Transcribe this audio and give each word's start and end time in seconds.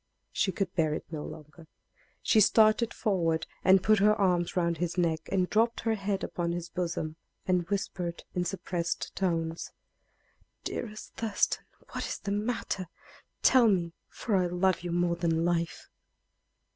She 0.31 0.51
could 0.51 0.73
bear 0.73 0.95
it 0.95 1.05
no 1.11 1.23
longer. 1.23 1.67
She 2.23 2.39
started 2.41 2.91
forward 2.91 3.45
and 3.63 3.83
put 3.83 3.99
her 3.99 4.15
arms 4.15 4.57
around 4.57 4.77
his 4.79 4.97
neck, 4.97 5.29
and 5.31 5.47
dropped 5.47 5.81
her 5.81 5.93
head 5.93 6.23
upon 6.23 6.53
his 6.53 6.69
bosom, 6.69 7.17
and 7.45 7.69
whispered 7.69 8.23
in 8.33 8.43
suppressed 8.43 9.15
tones: 9.15 9.71
"Dearest 10.63 11.13
Thurston, 11.13 11.65
what 11.91 12.07
is 12.07 12.17
the 12.17 12.31
matter? 12.31 12.87
Tell 13.43 13.67
me, 13.67 13.93
for 14.09 14.35
I 14.35 14.47
love 14.47 14.81
you 14.81 14.91
more 14.91 15.17
than 15.17 15.45
life!" 15.45 15.87